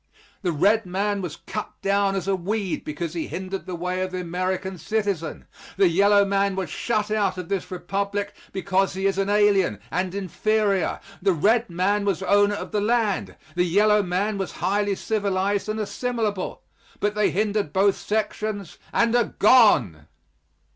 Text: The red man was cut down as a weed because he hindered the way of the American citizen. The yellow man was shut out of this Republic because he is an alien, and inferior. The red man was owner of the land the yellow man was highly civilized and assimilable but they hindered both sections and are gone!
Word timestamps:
The 0.41 0.51
red 0.51 0.87
man 0.87 1.21
was 1.21 1.35
cut 1.35 1.79
down 1.83 2.15
as 2.15 2.27
a 2.27 2.35
weed 2.35 2.83
because 2.83 3.13
he 3.13 3.27
hindered 3.27 3.67
the 3.67 3.75
way 3.75 4.01
of 4.01 4.09
the 4.09 4.21
American 4.21 4.79
citizen. 4.79 5.45
The 5.77 5.87
yellow 5.89 6.25
man 6.25 6.55
was 6.55 6.71
shut 6.71 7.11
out 7.11 7.37
of 7.37 7.49
this 7.49 7.69
Republic 7.69 8.33
because 8.51 8.93
he 8.95 9.05
is 9.05 9.19
an 9.19 9.29
alien, 9.29 9.79
and 9.91 10.15
inferior. 10.15 10.99
The 11.21 11.33
red 11.33 11.69
man 11.69 12.03
was 12.03 12.23
owner 12.23 12.55
of 12.55 12.71
the 12.71 12.81
land 12.81 13.35
the 13.53 13.63
yellow 13.63 14.01
man 14.01 14.39
was 14.39 14.53
highly 14.53 14.95
civilized 14.95 15.69
and 15.69 15.79
assimilable 15.79 16.63
but 16.99 17.13
they 17.13 17.29
hindered 17.29 17.71
both 17.71 17.95
sections 17.95 18.79
and 18.91 19.15
are 19.15 19.35
gone! 19.37 20.07